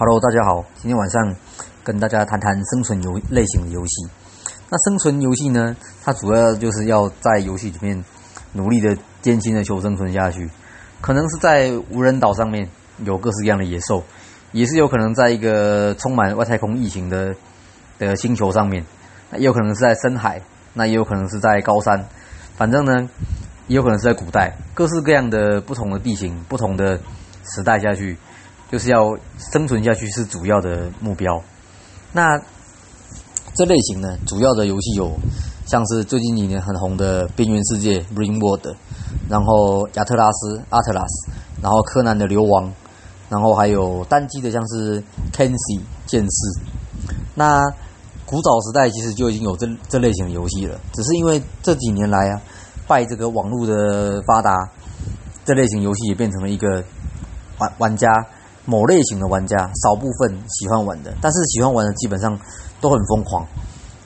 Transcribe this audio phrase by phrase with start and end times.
[0.00, 1.34] Hello，大家好，今天晚上
[1.82, 4.06] 跟大家谈谈生存游类型的游戏。
[4.70, 5.74] 那生存游戏呢，
[6.04, 8.04] 它主要就是要在游戏里面
[8.52, 10.48] 努力的艰辛的求生存下去。
[11.00, 14.04] 可能是在无人岛上面有各式各样的野兽，
[14.52, 17.34] 也是有可能在一个充满外太空异形的
[17.98, 18.84] 的星球上面，
[19.32, 20.40] 也有可能是在深海，
[20.74, 22.06] 那也有可能是在高山，
[22.54, 23.10] 反正呢，
[23.66, 27.00] 也有可能是在古代，各式各样的不同的地形、不同的
[27.42, 28.16] 时代下去。
[28.70, 29.16] 就是要
[29.52, 31.42] 生存下去是主要的目标。
[32.12, 32.38] 那
[33.54, 35.12] 这类型呢，主要的游戏有
[35.66, 38.76] 像是最近几年很红的《边缘世界》（Ring World），
[39.28, 41.28] 然后《亚特拉斯》（Atlas），
[41.60, 42.66] 然后《柯南的流亡》，
[43.28, 45.00] 然后还有单机的像是
[45.32, 46.60] 《Kenshi》（剑士）。
[47.34, 47.60] 那
[48.24, 52.40] 古早时代其实就已经有这这类型的游戏了，只是因为这几年来啊，
[52.86, 54.54] 拜这个网络的发达，
[55.44, 56.84] 这类型游戏也变成了一个
[57.58, 58.08] 玩玩家。
[58.68, 62.38] 某类型的玩家，少部分喜欢玩的，但是喜欢玩的基本上
[62.82, 63.46] 都很疯狂。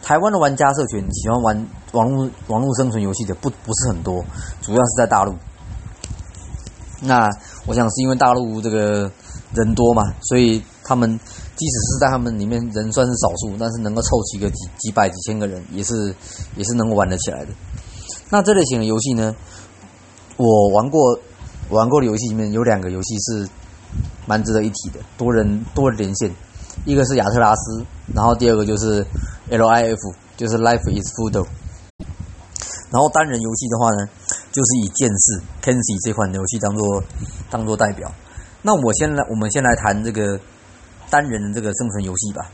[0.00, 4.24] 台湾的玩家社群喜欢玩网络网络生存游戏的不不是很多，
[4.60, 5.34] 主要是在大陆。
[7.00, 7.28] 那
[7.66, 9.10] 我想是因为大陆这个
[9.52, 11.10] 人多嘛，所以他们
[11.56, 16.14] 即使是在他们里面人算是少数，但是能够凑齐个几几百几千个人，也是
[16.56, 17.52] 也是能够玩得起来的。
[18.30, 19.34] 那这类型的游戏呢，
[20.36, 21.18] 我玩过
[21.70, 23.48] 玩过的游戏里面有两个游戏是。
[24.26, 26.30] 蛮值得一提的，多人多人连线，
[26.84, 29.04] 一个是亚特拉斯，然后第二个就是
[29.50, 31.46] L I F，就是 Life is Food。
[32.90, 34.06] 然后单人游戏的话呢，
[34.52, 37.02] 就是以剑士 Kenshi 这款游戏当做
[37.50, 38.12] 当做代表。
[38.60, 40.38] 那我先来，我们先来谈这个
[41.10, 42.50] 单人的这个生存游戏吧。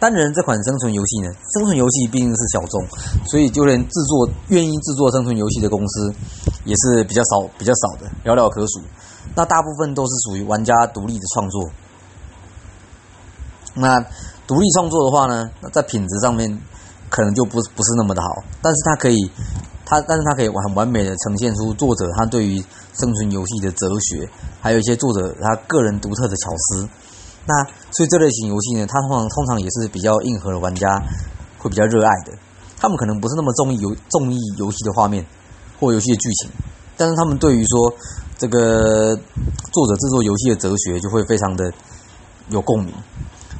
[0.00, 2.86] 单人这款生存游戏呢，生存游戏毕竟是小众，
[3.26, 6.14] 所以就连制作愿意制作生存游戏的公司
[6.64, 8.80] 也是比较少比较少的，寥寥可数。
[9.34, 11.70] 那大部分都是属于玩家独立的创作。
[13.74, 14.00] 那
[14.46, 16.60] 独立创作的话呢，那在品质上面
[17.10, 18.28] 可能就不不是那么的好，
[18.62, 19.30] 但是它可以，
[19.84, 22.64] 它但是它可以很完美的呈现出作者他对于
[22.94, 24.28] 生存游戏的哲学，
[24.60, 26.88] 还有一些作者他个人独特的巧思。
[27.48, 31.02] 那所以这类型游戏呢，它通常通常也是比较硬核的玩家
[31.58, 32.38] 会比较热爱的。
[32.78, 35.26] 他们可能不是那么中意游中意游戏的画面
[35.80, 36.50] 或游戏的剧情，
[36.96, 37.92] 但是他们对于说。
[38.40, 39.16] 这个
[39.72, 41.72] 作者制作游戏的哲学就会非常的
[42.50, 42.94] 有共鸣。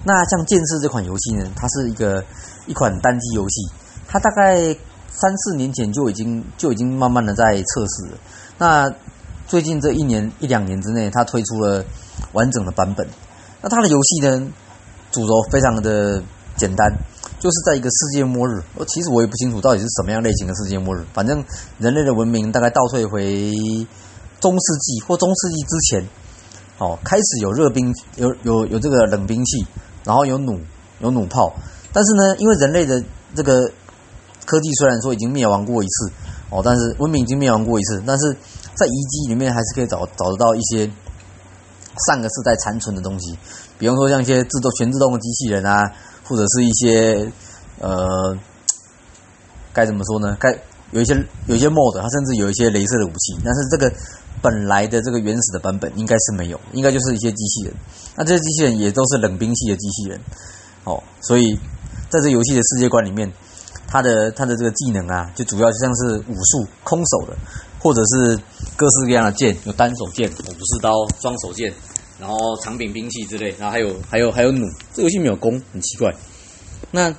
[0.04, 2.24] 那像《剑士》这款游戏呢，它是一个
[2.68, 3.68] 一款单机游戏，
[4.06, 4.72] 它大概
[5.10, 8.18] 三四年前就已经就已经慢慢的在测试了。
[8.56, 8.88] 那
[9.48, 11.84] 最近这一年一两年之内，它推出了
[12.34, 13.04] 完整的版本。
[13.60, 14.52] 那它的游戏呢，
[15.10, 16.22] 主轴非常的
[16.56, 16.92] 简单，
[17.38, 18.62] 就是在一个世界末日。
[18.74, 21.44] 我其实我也不清楚到底是什么样类型的世界末日，反正
[21.78, 23.52] 人类的文明大概倒退回。
[24.40, 26.08] 中世纪或中世纪之前，
[26.78, 29.66] 哦，开始有热兵，有有有这个冷兵器，
[30.04, 30.60] 然后有弩，
[31.00, 31.52] 有弩炮。
[31.92, 33.02] 但是呢，因为人类的
[33.34, 33.68] 这个
[34.46, 36.12] 科技虽然说已经灭亡过一次，
[36.50, 38.32] 哦，但是文明已经灭亡过一次，但是
[38.76, 40.88] 在遗迹里面还是可以找找得到一些
[42.06, 43.38] 上个世代残存的东西，
[43.78, 45.92] 比方说像一些自动全自动的机器人啊，
[46.24, 47.30] 或者是一些
[47.80, 48.36] 呃，
[49.72, 50.36] 该怎么说呢？
[50.38, 50.56] 该
[50.92, 51.14] 有一些
[51.46, 53.92] 有一些 mod，它甚至有一些镭射的武器，但是这个。
[54.40, 57.74] 本来的这个原始的版本应该是没有，应该就是一些机器人。
[58.14, 60.20] 那这些机器人也都是冷兵器的机器人，
[60.84, 61.58] 哦，所以
[62.08, 63.32] 在这游戏的世界观里面，
[63.88, 67.36] 它的它的这个技能啊，就主要就像是武术、空手的，
[67.80, 68.38] 或者是
[68.76, 71.74] 各式各样的剑，有单手剑、武士刀、双手剑，
[72.20, 74.66] 然后长柄兵器之类，然后还有还有还有弩。
[74.92, 76.14] 这游戏没有弓，很奇怪。
[76.90, 77.10] 那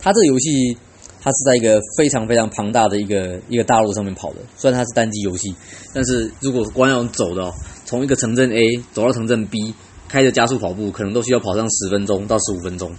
[0.00, 0.76] 它这个游戏。
[1.22, 5.54] 它是在一个非常非常庞大的一个一个大陆上面跑的，虽然它是单机游戏，
[5.92, 7.52] 但是如果光要走的，
[7.84, 9.74] 从一个城镇 A 走到城镇 B，
[10.08, 12.94] 开着加速跑步，可能都需要跑上十分钟到十五分钟。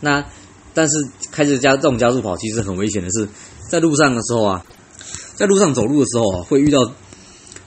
[0.00, 0.26] 那
[0.74, 3.26] 但是开着加这种加速跑，其实很危险的是，
[3.70, 4.66] 在路上的时候啊，
[5.34, 6.92] 在路上走路的时候啊，会遇到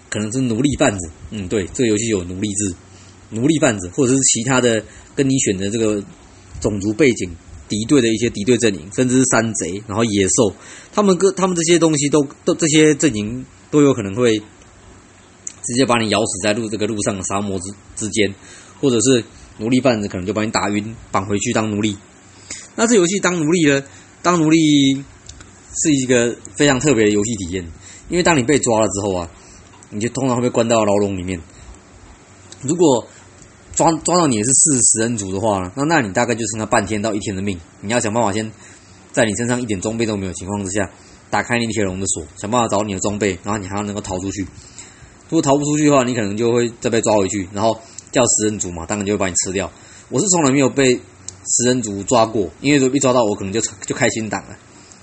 [0.09, 1.09] 可能是奴隶贩子。
[1.31, 2.75] 嗯，对，这个游戏有奴隶制，
[3.29, 4.83] 奴隶贩子或者是其他的
[5.15, 6.03] 跟你选的这个
[6.59, 7.35] 种族背景。
[7.69, 10.55] 敌对的一些敌对阵营，甚至是山贼，然后野兽，
[10.93, 18.33] 他们各他们这些东西都都这些阵营都有可能会直接把你咬死在路这个路上的沙漠之之间，
[18.79, 19.21] 或者是
[19.57, 21.97] 奴隶贩子可能就把你打晕，绑回去当奴隶。
[22.77, 23.83] 那这游戏当奴隶呢？
[24.21, 24.57] 当奴隶
[25.75, 27.69] 是一个非常特别的游戏体验，
[28.07, 29.29] 因为当你被抓了之后啊，
[29.89, 31.41] 你就通常会被关到牢笼里面。
[32.61, 33.07] 如果
[33.75, 37.59] 抓抓到你也是四食人族的话，那那你大概就剩下半天到一天的命。
[37.81, 38.51] 你要想办法先
[39.11, 40.89] 在你身上一点装备都没有情况之下，
[41.29, 44.41] 打开你铁笼的锁，想办法找你的装备，然后你还要能够逃出去。
[45.29, 47.79] 如果逃不出去的话，你可能就会再被抓回去，然后
[48.11, 49.71] 叫食人族嘛，当然就会把你吃掉。
[50.09, 54.57] 我是从来没有被食人族抓过，因为如果一抓到我，可能就就开心档了。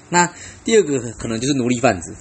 [0.08, 0.32] 那
[0.64, 2.16] 第二个可能就是奴隶贩子。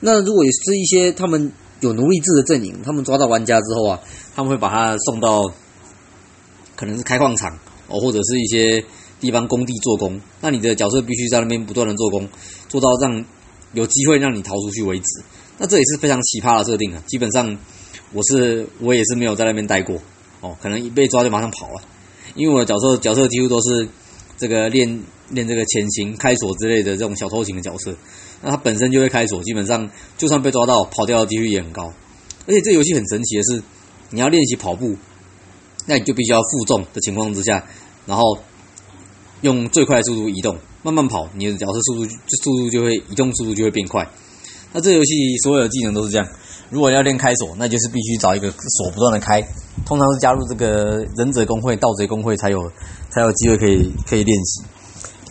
[0.00, 4.00] 那如果是一些他们有奴隶制的阵营，他们抓到玩家之后啊，
[4.34, 5.42] 他们会把他送到
[6.76, 8.84] 可能是开矿场哦，或者是一些
[9.20, 10.20] 地方工地做工。
[10.40, 12.28] 那你的角色必须在那边不断的做工，
[12.68, 13.24] 做到让
[13.72, 15.04] 有机会让你逃出去为止。
[15.58, 17.02] 那这也是非常奇葩的设定啊！
[17.06, 17.58] 基本上
[18.12, 20.00] 我是我也是没有在那边待过
[20.40, 21.82] 哦，可能一被抓就马上跑了，
[22.34, 23.88] 因为我的角色角色几乎都是
[24.36, 27.94] 这个练练这个潜行、开锁之类的这种小偷型的角色。
[28.42, 31.92] 那它本身就会开锁，基本上就算被抓到，跑掉的几率也很高。
[32.46, 33.62] 而且这游戏很神奇的是，
[34.10, 34.96] 你要练习跑步，
[35.86, 37.64] 那你就必须要负重的情况之下，
[38.06, 38.38] 然后
[39.42, 42.12] 用最快的速度移动，慢慢跑，你的角色速度就
[42.42, 44.08] 速度就会移动速度就会变快。
[44.72, 46.28] 那这游戏所有的技能都是这样。
[46.70, 49.40] 如果要练开锁，那就是必须找一个锁不断的开，
[49.86, 52.70] 通常是加入这个忍者工会、盗贼工会才有
[53.08, 54.62] 才有机会可以可以练习。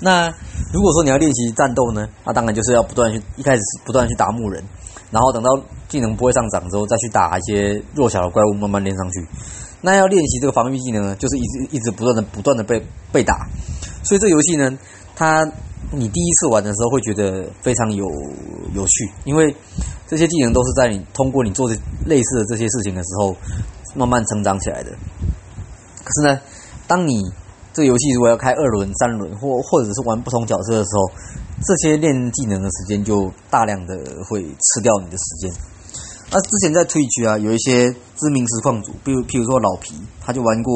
[0.02, 0.34] 那
[0.74, 4.64] 如果说你要练习战斗呢，那当然就是要不断去一开始不断去打木人，
[5.12, 5.50] 然后等到
[5.88, 9.26] 技能不会上涨之后，再去打一些弱小的怪物，慢慢练上去。
[9.80, 13.48] 那要练习这个防御技能呢，就是一直一直不断的不断的被被打。
[14.04, 14.78] 所以这游戏呢，
[15.16, 15.46] 它
[15.92, 18.06] 你第一次玩的时候会觉得非常有
[18.74, 19.56] 有趣，因为
[20.08, 21.70] 这些技能都是在你通过你做
[22.06, 23.36] 类似的这些事情的时候
[23.96, 24.92] 慢慢成长起来的。
[26.04, 26.42] 可是呢，
[26.88, 27.22] 当你
[27.78, 31.12] 这个游戏如果要开二轮、三轮，或或者是玩不同角色的时候，
[31.64, 33.96] 这些练技能的时间就大量的
[34.28, 35.54] 会吃掉你的时间。
[36.32, 40.74] 那之前在 Twitch 啊，有一些知名实况组，比如譬如说老皮，他就玩过，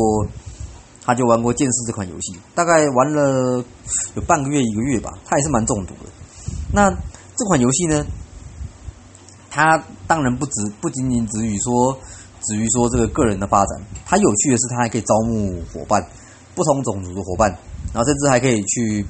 [1.04, 3.66] 他就玩过剑士这款游戏，大概玩了
[4.14, 6.10] 有半个月、一个月吧，他也是蛮中毒的。
[6.72, 6.88] 那
[7.36, 8.06] 这款游戏呢，
[9.50, 11.98] 它当然不止不仅仅止于说
[12.44, 16.06] 止于说这个个人的发展，它有趣的是它还可以招募伙伴。
[16.56, 17.50] 不同种族的伙伴，
[17.94, 19.06] 然后甚至还可以去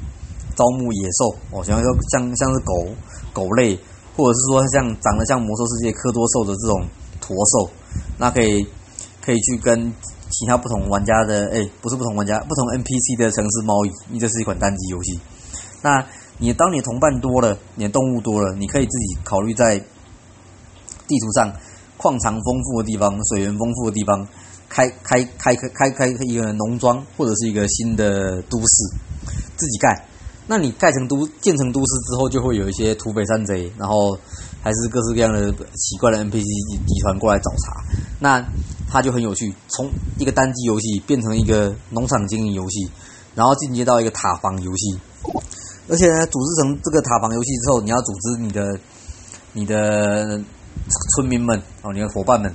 [0.56, 2.88] 招募野兽哦，像像像是狗
[3.34, 3.78] 狗类，
[4.16, 6.86] 或者是说像长得像魔兽世界科多兽的这种
[7.20, 7.72] 驼兽，
[8.18, 8.66] 那可以
[9.24, 9.94] 可以去跟
[10.30, 15.20] 其他不同玩家的哎，不是不同玩家，不同 NPC 的城市贸易，因为这是一款单机游戏。
[15.82, 16.06] 那
[16.38, 21.52] 你当你同伴多了，你的动物多了，你可以自己考虑在地图上
[21.98, 24.28] 矿场丰富的地方、水源丰富的地方。
[24.74, 28.96] 开开开开开开一个农庄或者是一个新的都市，
[29.58, 30.08] 自己盖。
[30.48, 34.18] 那你盖成都建成都市之后，就会有一些土匪山贼，然后
[34.62, 36.44] 还是各式各样的奇怪的 NPC
[36.88, 37.84] 集团过来找茬。
[38.20, 38.44] 那
[38.90, 42.90] 它就很有趣，从一个单机游戏变成一个农场经营游戏，
[43.36, 45.00] 然后进阶到一个塔防游戏。
[45.88, 48.80] 而且呢，组织成这个塔防游戏之后，你要组织你的
[49.54, 50.42] 你的
[51.16, 52.54] 村民们哦，你的伙伴们。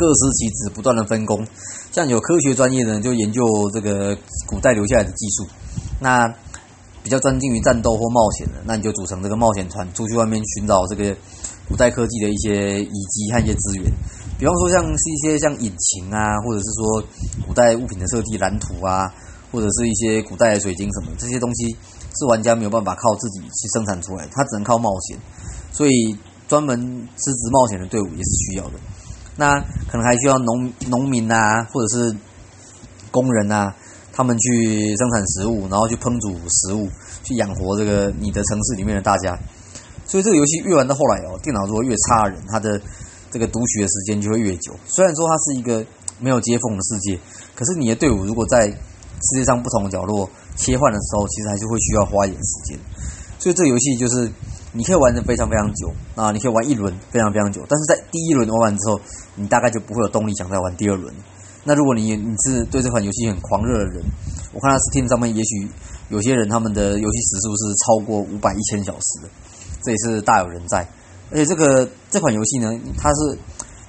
[0.00, 1.46] 各司其职，不断的分工。
[1.92, 4.16] 像有科学专业的人就研究这个
[4.46, 5.46] 古代留下来的技术，
[6.00, 6.26] 那
[7.02, 11.14] 比较专精于战斗或冒险的，那你就组成这个冒险团，出去外面寻找这个
[11.68, 13.92] 古代科技的一些遗迹和一些资源。
[14.38, 17.04] 比方说，像是一些像引擎啊，或者是说
[17.46, 19.12] 古代物品的设计蓝图啊，
[19.52, 21.76] 或者是一些古代的水晶什么这些东西，
[22.18, 25.18] 是玩家没有办法靠自己去生产出来，他只能靠冒险。
[25.72, 26.16] 所以，
[26.48, 26.78] 专门
[27.16, 28.80] 支持冒险的队伍也是需要的。
[29.40, 29.58] 那
[29.88, 32.14] 可能还需要农农民呐，或者是
[33.10, 33.72] 工人呐，
[34.12, 36.90] 他们去生产食物，然后去烹煮食物，
[37.24, 39.38] 去养活这个你的城市里面的大家。
[40.06, 42.78] 所以这个游戏越玩到后来哦，电脑如果越差人，他的
[43.30, 44.76] 这个读取的时间就会越久。
[44.86, 45.82] 虽然说它是一个
[46.20, 47.18] 没有接缝的世界，
[47.54, 52.78] 可是你的队伍如果在世界上不同的角落切换的时候，其实还是会需要花一点时间。
[53.38, 54.30] 所以这个游戏就是。
[54.72, 56.30] 你可以玩的非常非常久啊！
[56.30, 59.00] 你可以玩一轮非常非常久，但是在第一轮玩完之后，
[59.34, 61.12] 你大概就不会有动力想再玩第二轮。
[61.64, 64.02] 那如果你你是对这款游戏很狂热的人，
[64.52, 65.68] 我看到 Steam 上面也许
[66.08, 69.28] 有些人他们的游戏时数是超过五百一千小时，
[69.82, 70.86] 这也是大有人在。
[71.32, 73.38] 而且这个这款游戏呢，它是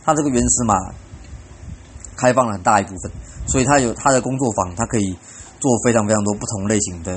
[0.03, 0.73] 它这个原始码
[2.15, 3.11] 开放了很大一部分，
[3.47, 5.15] 所以它有它的工作坊，它可以
[5.59, 7.13] 做非常非常多不同类型的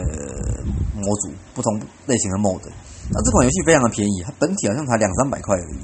[0.95, 2.71] 模组，不同类型的 mode。
[3.11, 5.79] 那这款游戏非常的便宜，它本体好像才两三百块而已。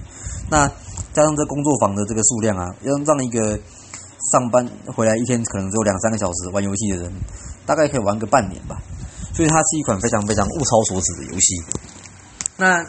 [0.49, 0.67] 那
[1.13, 3.59] 加上这工作坊的这个数量啊，要让一个
[4.33, 7.13] 上班回来一天可能只有两三个小时玩游戏的人，
[7.67, 8.77] 大概可以玩个半年吧。
[9.33, 11.63] 所以它是一款非常非常物超所值的游戏。
[12.57, 12.85] 那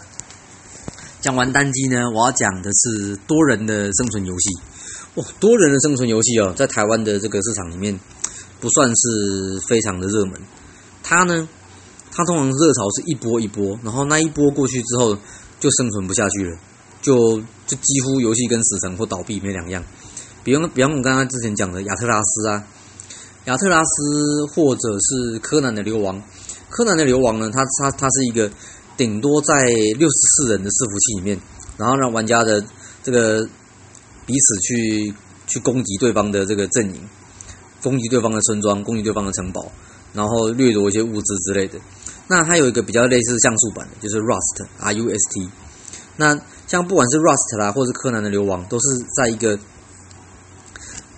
[1.21, 4.49] 讲完单机呢，我要讲的是多人的生存游戏。
[5.15, 7.99] 哦，多人的生存游戏哦，在台湾的这个市场里面
[8.59, 10.41] 不算是非常的热门。
[11.03, 11.47] 它呢？
[12.11, 15.17] 它通常热潮是一波一波，然后那一波过去之后
[15.59, 16.57] 就生存不下去了，
[17.01, 19.83] 就就几乎游戏跟死城或倒闭没两样。
[20.43, 22.67] 比方比方我们刚刚之前讲的亚特拉斯啊，
[23.45, 26.21] 亚特拉斯或者是柯南的流亡，
[26.69, 28.51] 柯南的流亡呢，它它它是一个
[28.97, 29.63] 顶多在
[29.97, 31.39] 六十四人的伺服器里面，
[31.77, 32.63] 然后让玩家的
[33.03, 33.47] 这个
[34.25, 35.13] 彼此去
[35.47, 37.07] 去攻击对方的这个阵营，
[37.81, 39.71] 攻击对方的村庄，攻击对方的城堡，
[40.13, 41.79] 然后掠夺一些物资之类的。
[42.31, 45.49] 那它有一个比较类似像素版的，就是 Rust R U S T。
[46.15, 48.85] 那像不管是 Rust 啦，或是柯南的流亡，都是
[49.17, 49.59] 在一个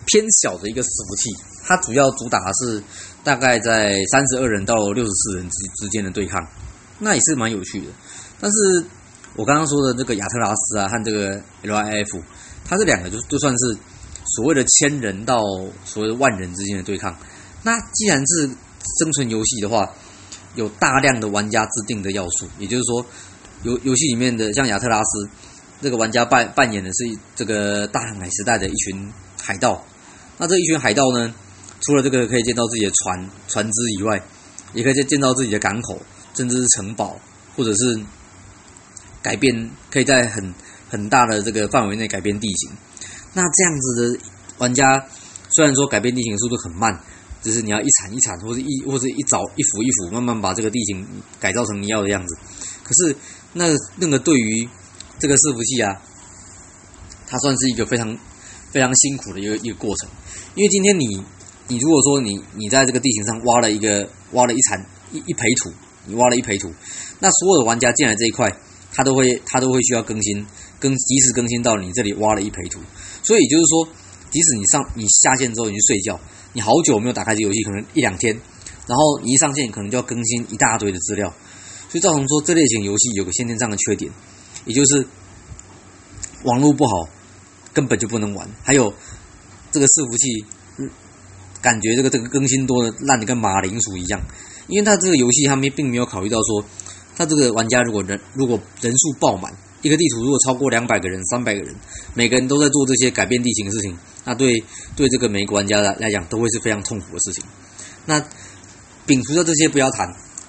[0.07, 1.29] 偏小的一个伺服器，
[1.63, 2.81] 它主要主打的是
[3.23, 6.41] 大概在三十二人到六十四人之之间的对抗，
[6.97, 7.87] 那也是蛮有趣的。
[8.39, 8.83] 但是
[9.35, 12.23] 我刚刚说的这个亚特拉斯啊和这个 L I F，
[12.65, 13.77] 它这两个就就算是
[14.35, 15.37] 所谓的千人到
[15.85, 17.15] 所谓的万人之间的对抗。
[17.61, 18.49] 那既然是
[18.99, 19.93] 生存游戏的话，
[20.55, 23.05] 有大量的玩家制定的要素，也就是说，
[23.63, 25.29] 游游戏里面的像亚特拉斯
[25.81, 29.85] 这个玩家扮扮演的是这个大航海时代的一群海盗。
[30.37, 31.33] 那这一群海盗呢，
[31.81, 34.21] 除了这个可以见到自己的船船只以外，
[34.73, 36.01] 也可以见到自己的港口，
[36.33, 37.19] 甚至是城堡，
[37.55, 37.99] 或者是
[39.21, 40.53] 改变可以在很
[40.89, 42.71] 很大的这个范围内改变地形。
[43.33, 44.19] 那这样子的
[44.57, 45.05] 玩家，
[45.49, 46.99] 虽然说改变地形速度很慢，
[47.43, 51.05] 就是你要一铲一铲，或者一或者一凿一斧一斧，慢慢把这个地形
[51.39, 52.35] 改造成你要的样子。
[52.83, 53.15] 可是
[53.53, 53.65] 那
[53.97, 54.67] 那个对于
[55.19, 56.01] 这个伺服器啊，
[57.27, 58.17] 它算是一个非常
[58.71, 60.09] 非常辛苦的一个一个过程。
[60.55, 61.23] 因为今天你，
[61.67, 65.71] 你如果说你你在这个地形上挖了一个挖了一铲一一培土，
[66.05, 66.71] 你挖了一培土，
[67.19, 68.51] 那所有的玩家进来这一块，
[68.91, 70.45] 他都会他都会需要更新，
[70.79, 72.79] 更及时更新到你这里挖了一培土。
[73.23, 73.87] 所以就是说，
[74.29, 76.19] 即使你上你下线之后你去睡觉，
[76.53, 78.39] 你好久没有打开这游戏，可能一两天，
[78.87, 81.33] 然后你一上线可能就要更新一大堆的资料，
[81.89, 84.11] 所以造成说这类型游戏有个先天上的缺点，
[84.65, 85.05] 也就是
[86.43, 87.09] 网络不好，
[87.73, 88.93] 根本就不能玩，还有。
[89.71, 90.45] 这个伺服器，
[91.59, 94.21] 感觉这个这个更新多的烂的跟马铃薯一样，
[94.67, 96.63] 因为它这个游戏他们并没有考虑到说，
[97.15, 99.51] 他这个玩家如果人如果人数爆满，
[99.83, 101.75] 一个地图如果超过两百个人、三百个人，
[102.15, 104.63] 每个人都在做这些改变地形的事情，那对
[104.95, 107.43] 对这个每个玩家来来讲都会是非常痛苦的事情。
[108.07, 108.19] 那
[109.05, 110.07] 摒除掉这些不要谈，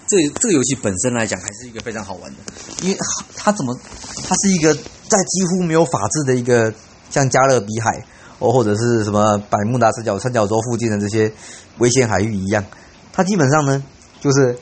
[0.09, 2.39] 这这个游戏本身来讲还是一个非常好玩的，
[2.83, 2.97] 因为
[3.37, 3.79] 它怎么
[4.27, 6.73] 它是一个在几乎没有法治的一个
[7.11, 8.07] 像加勒比海。
[8.41, 11.33] 哦，或者是什么百慕达三角三角洲附近的这些
[11.79, 12.65] 危险海域一样，
[13.13, 13.83] 它基本上呢，
[14.21, 14.59] 就是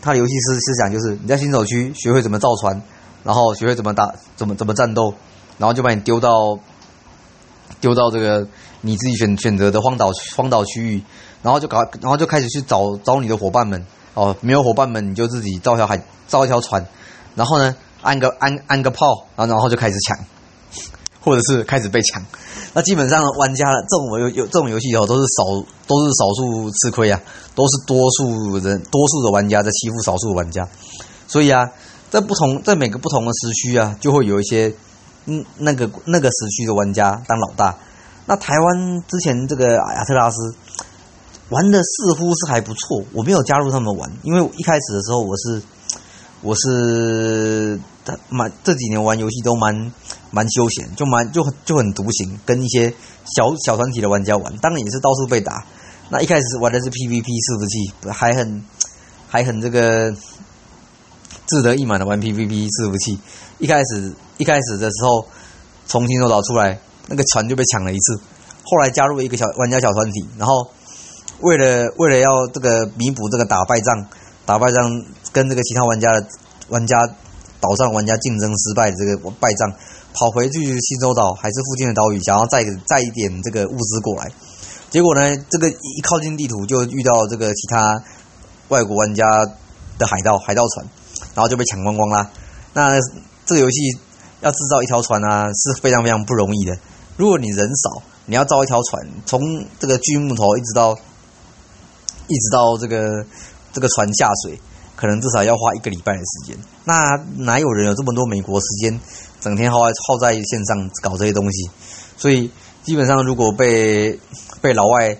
[0.00, 2.80] 它的游戏思思想就是你在新手区学会怎么造船，
[3.26, 5.12] 然后学会怎么打怎么怎么战斗，
[5.58, 6.56] 然后就把你丢到
[7.80, 8.46] 丢到这个
[8.80, 11.02] 你自己选选择的荒岛荒岛区域，
[11.42, 16.86] 然后就搞然后就开始去找找你的伙伴们哦，没有伙伴们你就自己造条海造一条船，
[17.34, 20.16] 然后呢安个安安个炮，然后然后就开始抢。
[21.26, 22.24] 或者是开始被抢，
[22.72, 25.42] 那基本上玩家这种游游这种游戏哦，都是少
[25.88, 27.20] 都是少数吃亏啊，
[27.52, 30.68] 都是多数人多数的玩家在欺负少数的玩家，
[31.26, 31.68] 所以啊，
[32.10, 34.72] 在不同在每个不同的时区啊，就会有一些
[35.26, 37.76] 嗯那个那个时区的玩家当老大。
[38.26, 40.54] 那台湾之前这个亚特拉斯
[41.50, 45.62] 玩的似乎是还不错，我没有加入他们玩，因为一开始的时候我是
[46.42, 47.78] 我是
[48.28, 49.92] 蛮这几年玩游戏都蛮。
[50.32, 52.92] 蛮休闲，就蛮就就很独行，跟一些
[53.36, 55.64] 小小团体的玩家玩，当然也是到处被打。
[56.10, 58.62] 那一开始玩的是 PVP 伺服器，还很
[59.28, 60.14] 还很这个
[61.46, 63.18] 志得意满的玩 PVP 伺服器。
[63.58, 65.26] 一开始一开始的时候，
[65.86, 66.78] 从新手岛出来，
[67.08, 68.20] 那个船就被抢了一次。
[68.64, 70.68] 后来加入一个小玩家小团体，然后
[71.40, 74.06] 为了为了要这个弥补这个打败仗，
[74.44, 76.26] 打败仗跟这个其他玩家的
[76.68, 76.96] 玩家
[77.60, 79.72] 岛上玩家竞争失败的这个败仗。
[80.18, 84.32] 跑回去新洲岛还是附近的岛屿，想要再再一点这个物资过来，
[84.88, 88.02] 结果呢，这个一靠近地图就遇到这个其他
[88.68, 89.44] 外国玩家
[89.98, 90.86] 的海盗海盗船，
[91.36, 92.28] 然后就被抢光光啦。
[92.72, 92.98] 那
[93.44, 93.76] 这个游戏
[94.40, 96.76] 要制造一条船啊是非常非常不容易的。
[97.16, 99.40] 如果你人少，你要造一条船，从
[99.78, 100.98] 这个锯木头一直到
[102.26, 103.24] 一直到这个
[103.72, 104.58] 这个船下水，
[104.96, 106.58] 可能至少要花一个礼拜的时间。
[106.84, 108.98] 那哪有人有这么多美国时间？
[109.38, 111.70] 整天耗在耗在线上搞这些东西，
[112.16, 112.50] 所以
[112.82, 114.18] 基本上如果被
[114.60, 115.16] 被老外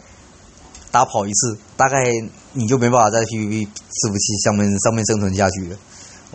[0.90, 2.02] 打跑一次，大概
[2.52, 5.76] 你就没办法在 PVP 伺服器上面上面生存下去了，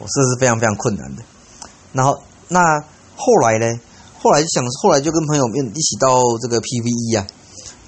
[0.08, 1.24] 这是非常非常困难的。
[1.94, 2.60] 然后那
[3.16, 3.66] 后来呢？
[4.22, 7.28] 后来就想，后来就跟朋友们一起到这个 PVE 啊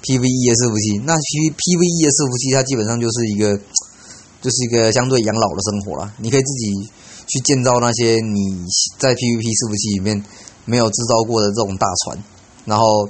[0.02, 0.98] ，PVE 的伺服器。
[1.06, 3.56] 那 P PVE 的伺服器，它基本上就是一个
[4.42, 6.90] 就是一个相对养老的生活了，你可以自己。
[7.26, 8.66] 去建造那些你
[8.98, 10.22] 在 PVP 伺服器里面
[10.66, 12.22] 没有制造过的这种大船，
[12.66, 13.08] 然后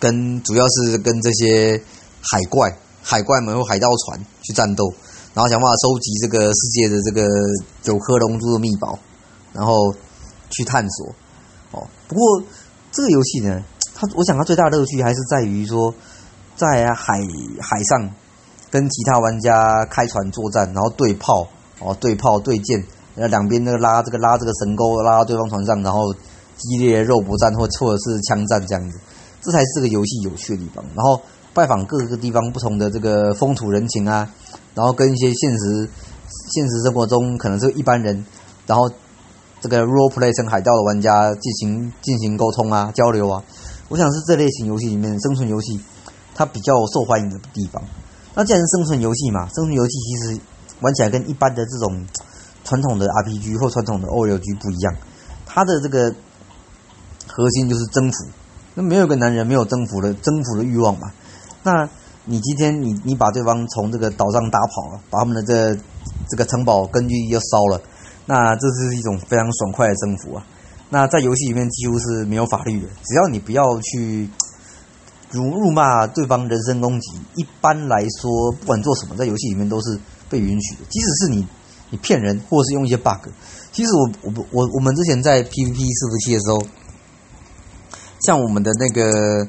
[0.00, 1.80] 跟主要是跟这些
[2.20, 4.92] 海怪、海怪们或海盗船去战斗，
[5.34, 7.28] 然后想办法收集这个世界的这个
[7.82, 8.98] 九颗龙珠的秘宝，
[9.52, 9.94] 然后
[10.48, 11.08] 去探索。
[11.72, 12.42] 哦，不过
[12.92, 13.62] 这个游戏呢，
[13.94, 15.92] 它我想它最大的乐趣还是在于说，
[16.54, 17.18] 在海
[17.60, 18.08] 海上
[18.70, 21.48] 跟其他玩家开船作战，然后对炮
[21.80, 22.78] 哦，对炮对舰，
[23.16, 26.14] 然后两边那个拉这个拉这个神钩拉到对方船上，然后
[26.56, 29.00] 激烈肉搏战或或者是枪战这样子，
[29.42, 30.84] 这才是这个游戏有趣的地方。
[30.94, 31.20] 然后
[31.54, 34.28] 拜访各个地方不同的这个风土人情啊，
[34.74, 35.88] 然后跟一些现实
[36.52, 38.26] 现实生活中可能是一般人，
[38.66, 38.90] 然后。
[39.60, 43.42] 这个 role play 成海盗的玩家进行进行沟通啊交流啊，
[43.88, 45.80] 我想是这类型游戏里面生存游戏
[46.34, 47.82] 它比较受欢迎的地方。
[48.34, 50.40] 那既然是生存游戏嘛，生存游戏其实
[50.80, 52.06] 玩起来跟一般的这种
[52.62, 54.94] 传统的 RPG 或传统的 OLG 不一样，
[55.46, 56.14] 它的这个
[57.26, 58.26] 核心就是征服。
[58.74, 61.10] 那没有一个男人没有征服的征服的欲望嘛？
[61.64, 61.88] 那
[62.26, 65.74] 你今天你你把对方从这个岛上打跑了，把他们的这
[66.30, 67.82] 这个城堡根据地又烧了。
[68.26, 70.46] 那这是一种非常爽快的征服啊！
[70.88, 74.30] 那在游戏里面几乎是没有法律的，只要你不要去
[75.30, 80.80] 辱辱骂对方、人身攻击，一般来说不管做什么，在游戏里面都是被允许的。
[80.88, 81.46] 即使是你
[81.90, 83.28] 你骗人，或者是用一些 bug，
[83.72, 86.66] 其实我我我我们之前在 PVP 伺服器的时候，
[88.20, 89.46] 像我们的那个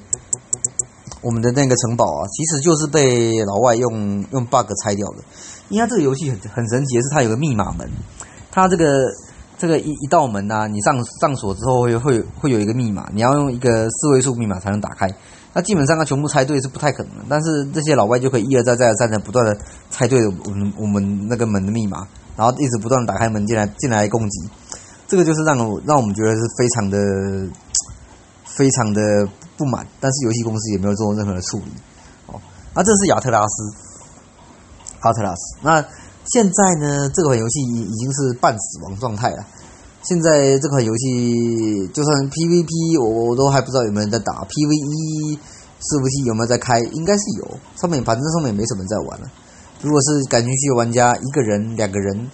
[1.26, 5.18] 我们的那个城堡啊，其实就是被老外用用 bug 拆掉的。
[5.70, 7.90] 因为它这个游戏很很神奇的是，它有个密码门。
[8.52, 9.12] 它这个
[9.58, 15.10] 这个一一道门呐，你上上锁之后会会会有一个密码，你要用一个四位数密码才能打开。
[15.54, 19.58] 那基本上它全部猜对是不太可能，但是这些老外就可以一而再再而三的不断的
[19.90, 24.50] 猜对我们我们那个门的密码，然后一直不断的打开门进来进来攻击。
[25.08, 26.98] 这个就是让我让我们觉得是非常的
[28.44, 29.02] 非常的
[29.58, 31.72] 不满，但是游戏公司也没有做任何的处理。
[32.28, 32.40] 哦，
[32.74, 33.76] 那这是亚特拉斯，
[35.04, 35.86] 亚特拉斯那。
[36.34, 39.46] 现在呢，这款游戏已已经是半死亡状态了。
[40.02, 46.80] 现在这款游戏就算 PVP，我我都还不知道有没有人在打 PVE，是不是有没有在开？
[46.80, 49.30] 应该是有，上面反正上面没什么人在玩了。
[49.84, 52.28] 如果是感兴趣的玩家，一个人、两个人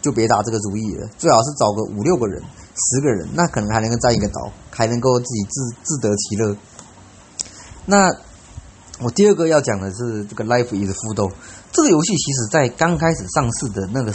[0.00, 2.42] 就别打这个主意了，最好是找个五六个人、
[2.74, 6.56] 十个人，那可能还能够占一个岛，还能够自己自自得其乐。
[7.86, 8.10] 那
[9.00, 11.32] 我第二个要讲的是这个 Life is Full。
[11.72, 14.12] 这个游戏其实，在刚开始上市的那个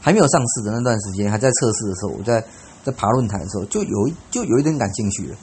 [0.00, 2.44] 还没有上市的那段时间，还在测试的时候，我在
[2.84, 5.36] 在爬论坛的时候，就有就有一点感兴趣了。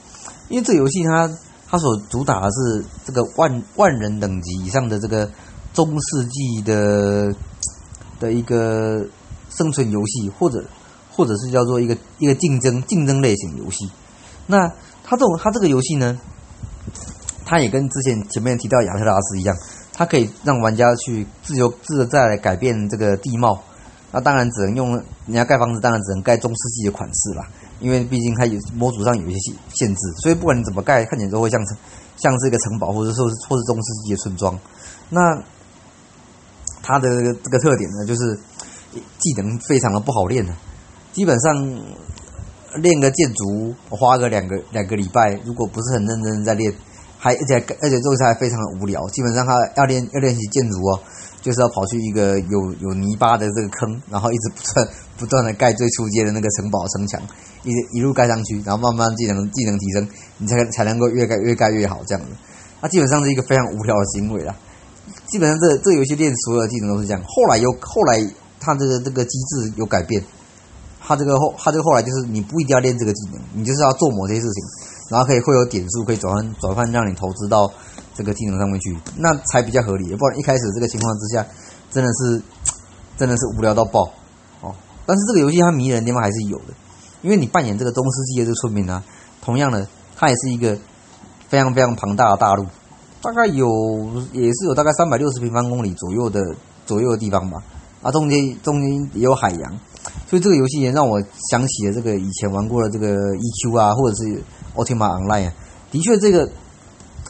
[0.49, 1.29] 因为这个游戏它
[1.67, 5.29] 它所主打的是这个万万人等级以上的这个
[5.73, 7.33] 中世纪的
[8.19, 9.05] 的一个
[9.49, 10.63] 生存游戏，或者
[11.17, 13.91] 或者是叫做一个一个竞争竞争类型游戏。
[14.45, 14.71] 那
[15.03, 16.17] 它这种它这个游戏呢，
[17.43, 19.57] 它也跟之前前面提到亚特拉斯一样。
[19.99, 23.63] 它可以让玩家去自由自在来改变这个地貌，
[24.11, 27.43] 那当然只能用人家盖房子，当然只能盖中世纪的款式啦，
[27.79, 31.59] 因为毕竟它有模组上有一些限制，所以不管你怎么盖，看起来都会像
[32.15, 34.59] 像是一个城堡，或者说是或是中世纪的村庄。
[35.09, 35.41] 那
[36.83, 38.39] 它的这个特点呢，就是
[39.17, 40.53] 技能非常的不好练的，
[41.17, 41.81] 基本上
[42.75, 46.71] 练个建筑花个两个两个礼拜，如果不是很认真在练。
[47.17, 50.99] 还而且而且做起来非常的无聊，基本上他要练要练习建筑哦，
[51.41, 57.19] 就是要跑去一个有有泥巴的这个坑，然后一直不断不断的盖最初阶的那个城堡城墙，
[57.63, 62.29] 一一路盖上去，然后慢慢技能技能提升，你才才能够越盖越盖越好这样子。
[62.81, 64.55] 那基本上是一个非常无聊的行为啦。
[65.25, 67.23] 基本上这这游戏练所有的技能都是这样。
[67.25, 68.21] 后来有后来
[68.59, 70.23] 他这个这个机制有改变，
[71.07, 74.63] 他这个后他这个后来就是你不一定要练这个技能，你就是要做某些事情。
[75.09, 77.71] 然后可以会有点数可以转换转换让你投资到
[78.13, 80.13] 这个技能上面去，那才比较合理。
[80.15, 81.47] 不然一开始这个情况之下，
[81.89, 82.41] 真的是
[83.15, 84.11] 真的是无聊到爆
[84.59, 84.75] 哦。
[85.05, 86.73] 但是这个游戏它迷人的地方还是有的，
[87.21, 89.01] 因为你扮演这个中世纪的这个村民啊，
[89.41, 90.77] 同样的，它也是一个
[91.47, 92.65] 非常非常庞大的大陆，
[93.21, 93.69] 大概有
[94.33, 96.41] 也是有大概三百六十平方公里左右的
[96.85, 97.63] 左右的地方吧。
[98.01, 99.79] 啊，中间中间也有海洋，
[100.27, 104.43] 所以这个游戏也让我想起了这个以前玩过的这个 EQ 啊，或者是。
[104.75, 105.53] 奥特曼 Online 啊，
[105.89, 106.47] 的确，这个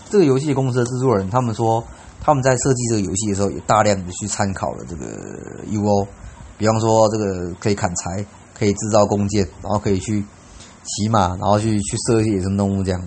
[0.10, 1.82] 这个游戏公司的制作人，他们说
[2.20, 5.06] 他们在设计这个游戏的时候，也大量的去参考了这个
[5.72, 6.06] UO，
[6.58, 10.22] 比方说这个可以砍柴，可以制造弓箭，然后可以去
[10.84, 13.02] 骑马，然后去去射一些野生动物这样。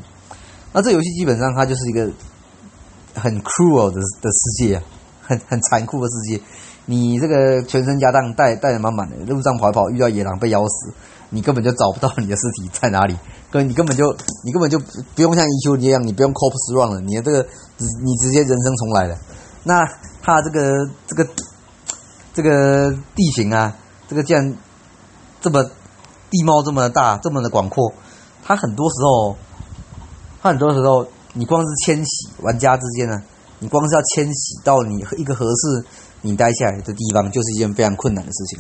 [0.73, 2.11] 那这游戏基本上它就是一个
[3.15, 4.83] 很 cruel 的的世界啊，
[5.21, 6.41] 很很残酷的世界。
[6.91, 10.93] 你这个全身家当带带的满满的，路上跑一跑遇到野狼被咬死，
[11.29, 13.17] 你根本就找不到你的尸体在哪里，
[13.49, 14.13] 跟你根本就
[14.45, 14.77] 你根本就
[15.15, 17.47] 不用像一休一样，你不用 corpse run 了，你的这个
[17.79, 19.17] 你直接人生重来了。
[19.63, 19.87] 那
[20.21, 21.29] 它这个这个
[22.35, 23.77] 这个地形啊，
[24.09, 24.57] 这个既然
[25.41, 25.63] 这么
[26.29, 27.93] 地貌这么大，这么的广阔，
[28.43, 29.37] 它很多时候，
[30.43, 33.23] 它很多时候，你光是迁徙玩家之间呢，
[33.61, 35.85] 你光是要迁徙到你一个合适。
[36.23, 38.59] 你待下来的地方就是一件非常困难的事情。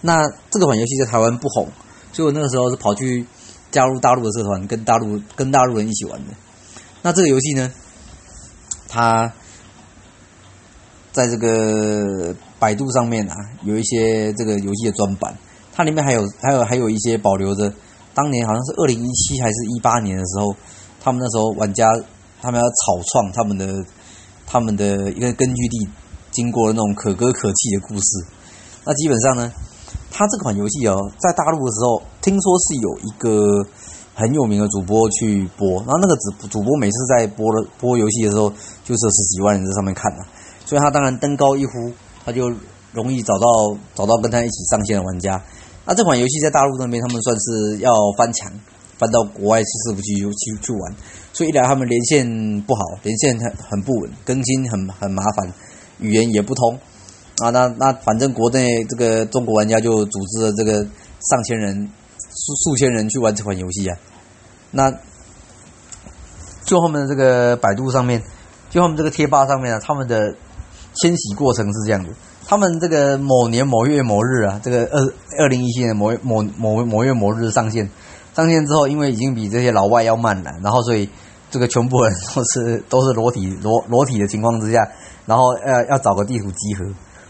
[0.00, 1.68] 那这个款游戏在台湾不红，
[2.12, 3.24] 所以我那个时候是跑去
[3.70, 6.34] 加入大陆的社团，跟大陆跟大陆人一起玩的。
[7.02, 7.72] 那这个游戏呢，
[8.88, 9.32] 它
[11.12, 15.36] 在这个百度上面啊，有一些这个游戏的专版，
[15.72, 17.72] 它里面还有还有还有一些保留着
[18.12, 20.54] 当年好像是二零一七还是一八年的时候，
[21.00, 21.86] 他们那时候玩家
[22.40, 23.84] 他们要草创他们的
[24.46, 25.88] 他们的一个根据地。
[26.32, 28.26] 经过了那种可歌可泣的故事，
[28.84, 29.52] 那基本上呢，
[30.10, 33.64] 它这款游戏哦，在大陆的时候，听说是有一个
[34.14, 38.50] 很有名的主播去播，然后那个主主播每次在播了播游戏的时候，
[38.84, 40.24] 就是十几万人在上面看的，
[40.66, 41.92] 所以他当然登高一呼，
[42.24, 42.50] 他就
[42.92, 43.46] 容易找到
[43.94, 45.42] 找到跟他一起上线的玩家。
[45.84, 48.52] 那这款游戏在大陆那边，他们算是要翻墙，
[48.98, 50.94] 翻到国外伺服器去去去玩，
[51.32, 52.24] 所以一来他们连线
[52.62, 55.52] 不好，连线很很不稳，更新很很麻烦。
[56.02, 56.78] 语言也不通
[57.38, 60.74] 啊，那那反正国内这个中国玩家就组织了这个
[61.30, 61.88] 上千人、
[62.18, 63.96] 数数千人去玩这款游戏啊。
[64.70, 64.92] 那
[66.64, 68.22] 就后面的这个百度上面，
[68.70, 70.34] 就后面这个贴吧上面啊，他们的
[70.94, 72.14] 迁徙过程是这样子：
[72.46, 77.90] 他们这个某年某月某日啊，这个二二零一七年某某某某月某日上线，
[78.34, 81.08] 上线之后，因为已经比这些老外要慢了，然后所以
[81.50, 84.86] 这个全部人都是都是裸体裸裸体的情况之下。
[85.26, 86.84] 然后呃要找个地图集合，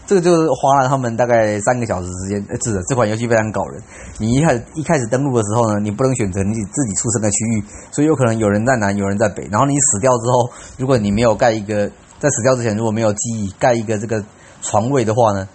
[0.05, 2.45] 这个就是花了他们大概三个小时时间。
[2.49, 3.81] 呃，是的，这款游戏非常搞人。
[4.17, 9.47] 你一开始一开始登录的时候呢，你不能选择你自己出生的区域，所以有可能有人在南，有人在北。
[9.51, 14.23] 然后你死掉之后，如果你没有盖一个，在死掉之前如果没有记忆盖一个这个
[14.61, 15.47] 床位的话呢，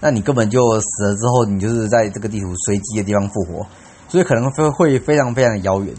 [0.00, 3.66] 那你根本就死了之后，你就是在这个地图随机的地方复活，
[4.08, 5.94] 所以可能会会非常非常的遥远。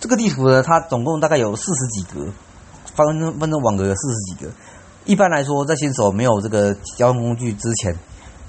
[0.00, 2.26] 这个地图呢，它总共大概有四十几格，
[2.94, 4.50] 分分成网格有四十几格。
[5.08, 7.96] 一般来说，在新手没有这个交通工具之前，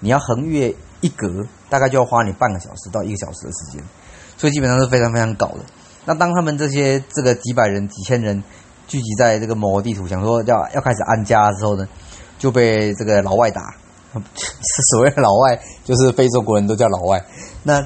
[0.02, 3.82] 你要横越一格，大概就要花你半个小时到一个小时的时间，
[4.36, 5.60] 所以基本上是非常非常搞的。
[6.04, 8.43] 那当他们这些这个几百人、几千人
[8.89, 11.88] 聚集在这个某个地图，想说要要开始安家的时候呢，
[12.38, 13.74] 就被这个老外打。
[14.91, 17.24] 所谓的老外，就是非洲国人都叫老外。
[17.63, 17.82] 那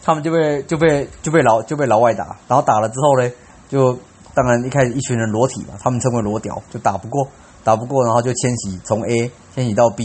[0.00, 3.28] 他们就被就被就被老就被老外打，然后打了之后呢，
[3.68, 3.98] 就
[4.32, 7.26] 当然一开始一群人裸体嘛，他们称为裸屌，就打不过。
[7.64, 10.04] 打不过，然后就迁徙从 A 迁徙到 B，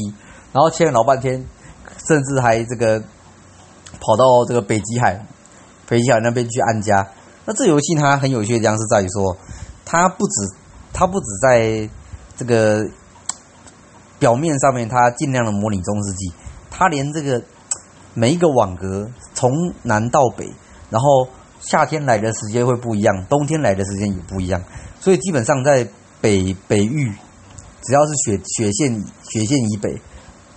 [0.53, 1.43] 然后迁了老半天，
[2.07, 2.99] 甚至还这个
[3.99, 5.25] 跑到这个北极海、
[5.87, 7.07] 北极海那边去安家。
[7.45, 9.35] 那这游戏它很有趣的地方是在于说，
[9.85, 10.53] 它不止
[10.93, 11.89] 它不止在
[12.35, 12.85] 这个
[14.19, 16.31] 表面上面，它尽量的模拟中世纪，
[16.69, 17.41] 它连这个
[18.13, 19.51] 每一个网格从
[19.83, 20.53] 南到北，
[20.89, 21.27] 然后
[21.59, 24.61] 夏天来的时间会不一样，冬天来的时间也不一样，
[24.99, 25.87] 所以基本上在
[26.21, 27.13] 北北域。
[27.87, 30.01] 只要是雪雪线雪线以北，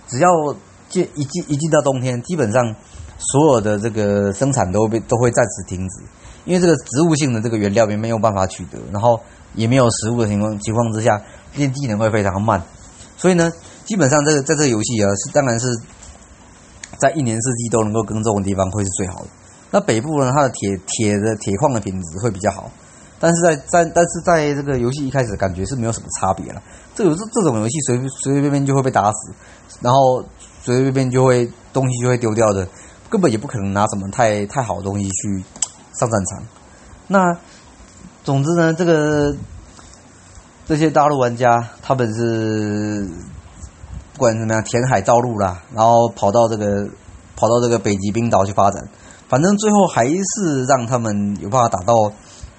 [0.05, 0.29] 只要
[0.89, 2.75] 进一进一进到冬天，基本上
[3.17, 6.03] 所有的这个生产都被都会暂时停止，
[6.43, 9.17] 因为这个植物性的这个原料也没有办法取得，然后
[9.55, 11.21] 也没有食物的情况情况之下，
[11.55, 12.61] 练技能会非常慢，
[13.15, 13.49] 所以呢，
[13.85, 15.67] 基本上这个在这个游戏啊，是当然是
[16.97, 19.27] 在一年四季都能够耕种的地方会是最好的。
[19.71, 22.69] 那北部呢，它的铁铁的铁矿的品质会比较好。
[23.21, 26.61] 但是在在但是在这个游戏一开始感觉是没有什么差别了。
[26.95, 29.31] 这有这这种游戏随随随便便就会被打死，
[29.79, 30.25] 然后
[30.63, 32.67] 随随便便就会东西就会丢掉的，
[33.11, 35.43] 根本也不可能拿什么太太好的东西去
[35.99, 36.43] 上战场。
[37.07, 37.37] 那
[38.23, 39.35] 总之呢，这个
[40.65, 43.07] 这些大陆玩家他们是
[44.13, 46.89] 不管怎么样填海造陆啦，然后跑到这个
[47.35, 48.83] 跑到这个北极冰岛去发展，
[49.29, 51.93] 反正最后还是让他们有办法打到。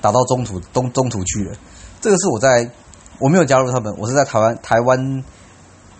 [0.02, 1.56] 打到中途东中途去了，
[2.00, 2.68] 这个是我在
[3.18, 5.24] 我没有加入他们，我是在台湾台湾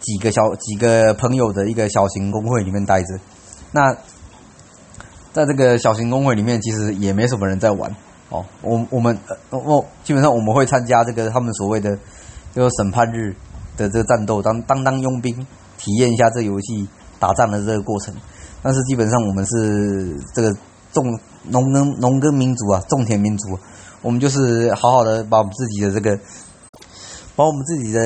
[0.01, 3.19] 几个小几个朋友的一个小型工会里面待着。
[3.71, 3.97] 那
[5.33, 7.95] 在这个小型工会里面，其实也没什么人在玩
[8.29, 8.45] 哦。
[8.61, 9.17] 我我们
[9.51, 11.97] 哦，基本上我们会参加这个他们所谓的
[12.53, 13.35] 这个审判日
[13.77, 15.47] 的这个战斗，当当当佣兵，
[15.79, 16.89] 体验一下这游戏
[17.21, 18.13] 打仗的这个过程。
[18.63, 20.53] 但是基本上我们是这个
[20.93, 23.59] 种农耕农耕民族啊，种田民族。
[24.03, 26.19] 我们就是好好的把我们自己的这个，
[27.35, 28.03] 把我们自己的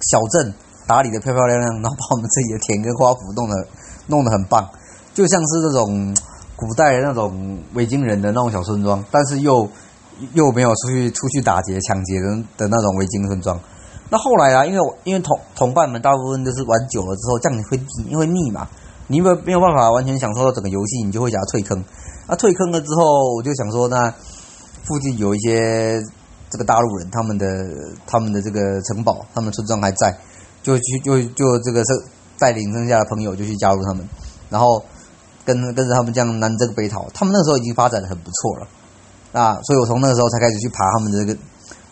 [0.00, 0.52] 小镇
[0.86, 3.66] 打理的漂漂亮亮，然后把我们自己的田跟花圃弄得
[4.06, 4.68] 弄得很棒，
[5.14, 6.16] 就像是那种
[6.56, 9.68] 古代的那种维京人的那种小村庄，但是又
[10.32, 13.60] 又没有出去出去打劫抢劫的的那种维京村庄。
[14.08, 18.66] 那后来啊，因为我因为同同伴们大部分都是玩久了之后，这样你会你会腻嘛？
[19.08, 21.84] 你没有没有办法完全享受到整个游戏，你就会想要退坑。
[22.26, 24.12] 那退坑了之后，我就想说，那
[24.86, 26.00] 附近有一些
[26.48, 27.46] 这个大陆人，他们的
[28.06, 30.16] 他们的这个城堡，他们村庄还在，
[30.62, 31.92] 就去就就这个是
[32.38, 34.08] 带领剩下的朋友就去加入他们，
[34.48, 34.84] 然后
[35.44, 37.08] 跟跟着他们这样南征北讨。
[37.12, 38.68] 他们那时候已经发展的很不错了，
[39.32, 41.40] 那所以我从那个时候才开始去爬他们的这个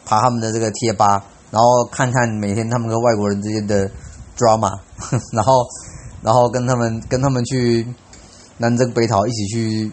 [0.06, 3.90] 爬他们的这个贴吧，然后看看每天他们跟外国人之间的
[4.36, 4.78] drama，
[5.34, 5.66] 然后
[6.22, 7.86] 然后跟他们跟他们去
[8.58, 9.92] 南征北讨，一起去。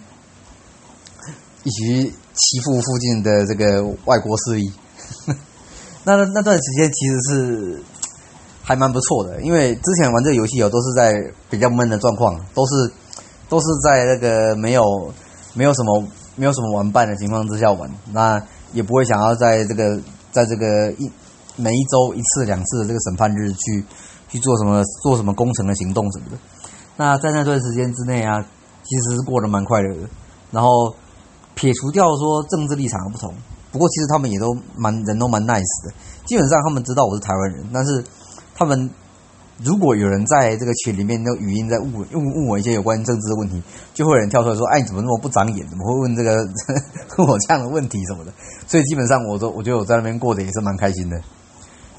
[1.64, 4.74] 一起去欺负附近的这个外国势力，
[6.04, 7.84] 那那段时间其实是
[8.64, 11.14] 还蛮不错的，因为之前玩这个游戏哦，都是在
[11.52, 12.92] 比较闷的状况，都是
[13.48, 14.84] 都是在那个没有
[15.54, 16.04] 没有什么
[16.36, 18.42] 没有什么玩伴的情况之下玩，那
[18.74, 20.02] 也不会想要在这个
[20.32, 21.12] 在这个一
[21.58, 23.86] 每一周一次两次的这个审判日去
[24.30, 26.38] 去做什么做什么工程的行动什么的。
[26.98, 28.44] 那在那段时间之内啊，
[28.84, 30.10] 其实是过得蛮快乐的，
[30.50, 30.96] 然后。
[31.56, 33.34] 撇除掉说政治立场的不同，
[33.72, 35.94] 不过其实他们也都蛮人都蛮 nice 的。
[36.26, 38.04] 基本上他们知道我是台湾人，但是
[38.56, 38.90] 他们
[39.64, 43.62] 如果有人在这个群里面用语音在问问问我一些有关政治的问题，
[43.94, 45.68] 就会有人跳出来说：“哎，你怎么那么不长眼？
[45.68, 46.36] 怎么会问这个
[47.18, 48.34] 问我这样的问题什么的？”
[48.66, 51.22] 所以基本上我都我觉得我在那边过得也是蛮开心的。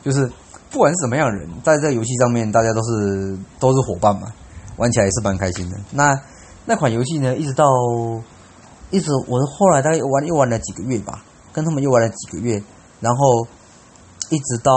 [0.03, 0.29] 就是
[0.71, 4.27] 不管是什么样的人，在这游戏上面，大家都是都是伙伴嘛，
[4.77, 5.79] 玩起来也是蛮开心的。
[5.93, 6.19] 那
[6.65, 7.65] 那款游戏呢，一直到。
[8.93, 12.63] 一直我是后来大概玩又玩了几个月吧，跟他们又玩了几个月，
[13.01, 13.47] 然后
[14.29, 14.73] 一直到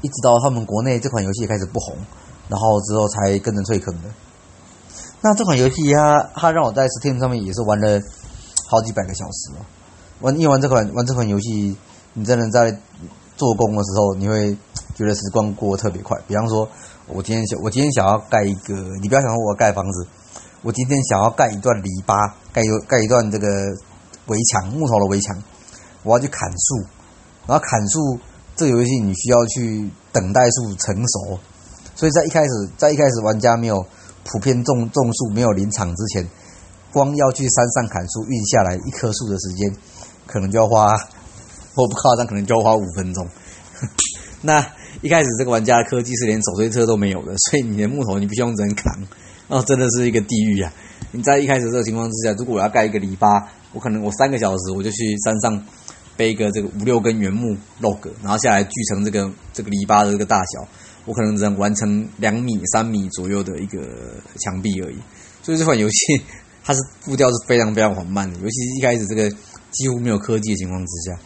[0.00, 1.96] 一直到他们国内这款游戏开始不红，
[2.48, 4.08] 然后之后才跟着退坑的。
[5.20, 8.00] 那这款游戏它它让我在 Steam 上面也是玩了
[8.70, 9.66] 好几百个小时哦。
[10.20, 11.76] 玩一玩这款玩这款游戏，
[12.12, 12.80] 你真的在
[13.36, 14.56] 做工的时候，你会
[14.94, 16.16] 觉得时光过得特别快。
[16.28, 16.68] 比方说，
[17.08, 20.06] 我今天想我今天想要盖一个，你不要想说我盖房子。
[20.62, 23.46] 我今天想要盖一段篱笆，盖一盖一段这个
[24.26, 25.42] 围墙，木头的围墙。
[26.02, 26.86] 我要去砍树，
[27.46, 28.18] 然后砍树
[28.56, 31.38] 这个游戏你需要去等待树成熟，
[31.94, 33.84] 所以在一开始，在一开始玩家没有
[34.24, 36.28] 普遍种种树、没有林场之前，
[36.92, 39.76] 光要去山上砍树运下来一棵树的时间，
[40.26, 40.92] 可能就要花，
[41.74, 43.26] 我不夸张，可能就要花五分钟。
[44.42, 44.64] 那
[45.02, 49.06] 一开始这个玩家的科技是连手推车都没有的，所以你的木头你必须用人扛。
[49.48, 50.70] 哦，真的是一个地狱啊！
[51.10, 55.64] 你在一开始这个情况之下，如果我要盖一个篱笆，我可能我三个小时我就去山上
[56.18, 60.68] 背一个这个五六根原木 log，然后下来锯成这个这个篱笆的这个大小，
[61.06, 63.80] 我可能只能完成两米、三米左右的一个
[64.38, 64.96] 墙壁而已。
[65.42, 65.96] 所以这款游戏
[66.62, 69.30] 它是步调是非常非常缓慢的，尤其是一开始这个
[69.70, 71.18] 几乎没有科技的情况之下。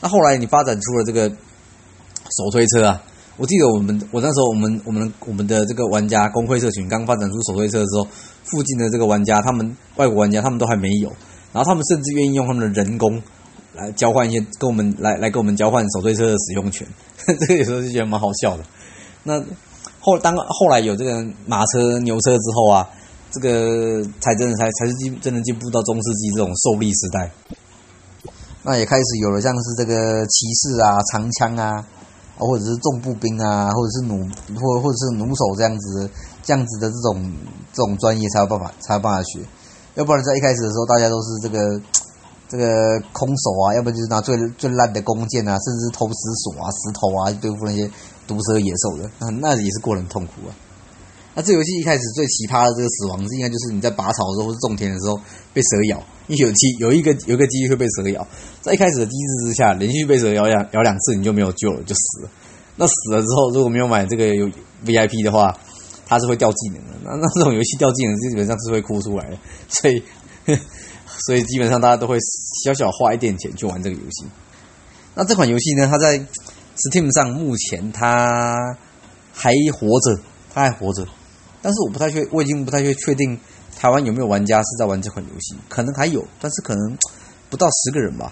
[0.00, 3.02] 那后来你发展出了这个手推车啊。
[3.36, 8.06] 我记得我们，我那时候我们我们我们的这个玩家公会社群刚发展出手推车的时候，
[8.44, 11.08] 附近的这个玩家，他们外国玩家他们都还没有，
[11.52, 13.20] 然后他们甚至愿意用他们的人工
[13.74, 16.86] 来交换一些跟我们来来跟我们交换手推车的使用权，
[17.26, 18.62] 这个有时候就觉得蛮好笑的。
[19.24, 19.42] 那
[19.98, 22.88] 后当后来有这个马车牛车之后啊，
[23.32, 27.32] 这个才真的才才是进真的进步到中世纪这种兽力时代，
[28.62, 31.84] 那也开始有了像是这个骑士啊、长枪啊。
[32.36, 34.28] 啊或者是重步兵啊，或者是弩，
[34.60, 36.10] 或或者是弩手这样子，
[36.42, 37.32] 这样子的这种
[37.72, 39.40] 这种专业才有办法才有办法学，
[39.94, 41.80] 要不然在一开始的时候，大家都是这个
[42.48, 47.90] 这个空手啊，要不就是拿最最烂的弓箭啊，甚至是投石锁啊、石头啊，对付那些
[48.26, 50.50] 毒蛇野兽的，那那也是过人痛苦啊。
[51.34, 55.20] 那这游戏一开始最奇葩的这个死亡，是应该就是你在拔草的时候或是种田的时候
[55.52, 58.26] 被蛇咬，因为有机有一个有一个机遇会被蛇咬，
[58.62, 62.30] 在一开始的机制之下，连续被蛇咬两咬两次，你就没有救了，就死了。
[62.76, 64.48] 那死了之后，如果没有买这个有
[64.84, 65.58] VIP 的话，
[66.06, 66.90] 它是会掉技能的。
[67.02, 70.02] 那那这种游戏掉技能基本上是会哭出来的，所以
[71.26, 72.16] 所以基本上大家都会
[72.64, 74.26] 小小花一点钱去玩这个游戏。
[75.14, 76.18] 那这款游戏呢，它在
[76.76, 78.76] Steam 上目前它
[79.32, 81.08] 还活着，它还活着。
[81.64, 83.40] 但是我不太确，我已经不太确确定
[83.74, 86.98] 台湾有没有玩家是在玩这款游戏，可能还有，但是可能
[87.48, 88.30] 不到十个人吧。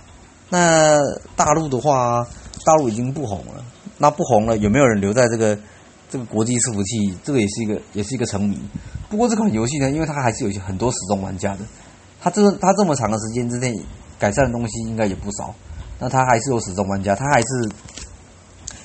[0.50, 0.98] 那
[1.34, 2.28] 大陆的话，
[2.66, 3.64] 大陆已经不红了。
[3.96, 5.58] 那不红了，有没有人留在这个
[6.10, 7.16] 这个国际伺服器？
[7.24, 8.60] 这个也是一个也是一个成谜。
[9.08, 11.60] 不过这款游戏呢，因为它还是有很多始终玩家的，
[12.20, 13.74] 它这它这么长的时间之内
[14.18, 15.54] 改善的东西应该也不少。
[15.98, 17.70] 那它还是有始终玩家，它还是。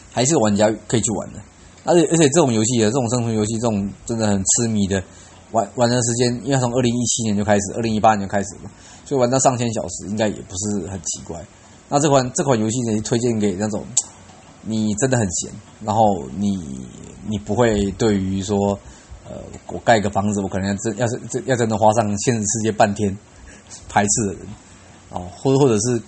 [0.10, 1.40] 还是玩家可以去玩的。
[1.88, 5.02] 而且而且这种游戏的这种生存游戏，这种真的很痴迷的
[5.52, 8.70] 玩玩的时间，因为从二零一七年就开始，二零一八年就开始嘛，
[9.06, 11.42] 所以玩到上千小时应该也不是很奇怪。
[11.88, 13.86] 那这款这款游戏呢，推荐给那种
[14.64, 15.50] 你真的很闲，
[15.82, 16.60] 然后你
[17.26, 18.78] 你不会对于说，
[19.30, 23.18] 呃，我盖个房子，我可能真要是真要真的花上现实世界半天
[23.88, 24.42] 排斥的人，
[25.12, 26.02] 哦，或或者是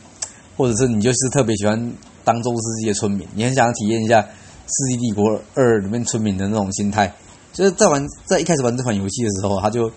[0.58, 1.94] 或者是你就是特别喜欢
[2.26, 4.22] 当中世界村民，你很想体验一下。
[4.70, 7.12] 《世纪帝国二》里面村民的那种心态，
[7.52, 9.92] 就是在玩在一开始玩这款游戏的时候，他就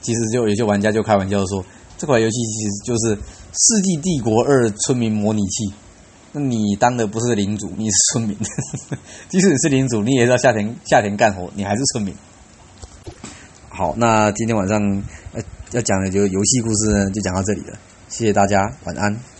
[0.00, 1.64] 其实就有些玩家就开玩笑说，
[1.98, 5.72] 这款游戏其实就是《世纪帝国二》村民模拟器。
[6.32, 8.36] 那你当的不是领主，你是村民。
[9.28, 12.14] 即使你是领主，你也要下田下田干活，你还是村民。
[13.68, 14.80] 好，那今天晚上
[15.34, 17.78] 要要讲的就游戏故事呢，就讲到这里了。
[18.08, 19.31] 谢谢大家，晚安。